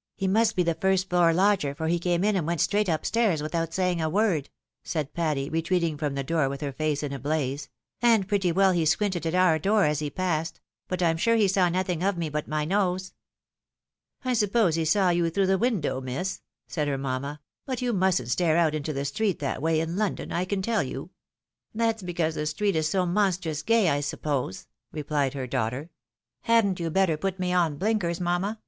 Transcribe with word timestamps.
"He 0.16 0.26
must 0.26 0.56
be 0.56 0.64
the 0.64 0.74
first 0.74 1.08
floor 1.08 1.32
lodger, 1.32 1.72
for 1.72 1.86
he 1.86 2.00
came 2.00 2.24
in 2.24 2.34
and 2.34 2.44
went 2.44 2.60
straight 2.60 2.88
up 2.88 3.06
stairs 3.06 3.40
without 3.40 3.72
saying 3.72 4.00
a 4.02 4.10
word," 4.10 4.50
said 4.82 5.14
Patty, 5.14 5.48
retreating 5.48 5.96
from 5.96 6.16
the 6.16 6.24
door 6.24 6.48
with 6.48 6.62
her 6.62 6.72
face 6.72 7.04
in 7.04 7.12
a 7.12 7.18
blaze;" 7.20 7.68
and 8.02 8.26
pretty 8.26 8.50
well 8.50 8.72
he 8.72 8.84
squinted 8.84 9.24
at 9.24 9.36
our 9.36 9.56
door 9.56 9.84
as 9.84 10.00
he 10.00 10.10
passed; 10.10 10.60
but 10.88 11.00
I'm 11.00 11.16
sure 11.16 11.36
he 11.36 11.46
saw 11.46 11.68
nothing 11.68 12.02
of 12.02 12.18
me 12.18 12.28
but 12.28 12.48
my 12.48 12.64
nose."" 12.64 13.14
I 14.24 14.32
suppose 14.32 14.74
he 14.74 14.84
saw 14.84 15.10
you 15.10 15.30
through 15.30 15.46
the 15.46 15.56
window, 15.58 16.00
miss," 16.00 16.40
said 16.66 16.88
her 16.88 16.98
mamma;" 16.98 17.40
but 17.64 17.80
you 17.80 17.92
mustn't 17.92 18.30
stare 18.30 18.56
out 18.56 18.74
into 18.74 18.92
the 18.92 19.04
street 19.04 19.38
that 19.38 19.62
way 19.62 19.78
in 19.78 19.96
London, 19.96 20.32
I 20.32 20.44
can 20.44 20.60
tell 20.60 20.82
you."" 20.82 21.10
That's 21.72 22.02
because 22.02 22.34
the 22.34 22.46
street 22.46 22.74
is 22.74 22.88
so 22.88 23.06
monstrous 23.06 23.62
gay, 23.62 23.88
I 23.90 24.00
suppose," 24.00 24.66
replied 24.90 25.34
her 25.34 25.46
daughter." 25.46 25.90
Hadn't 26.50 26.80
you 26.80 26.90
better 26.90 27.16
put 27.16 27.38
me 27.38 27.52
on 27.52 27.76
blinkers, 27.76 28.20
mamma? 28.20 28.58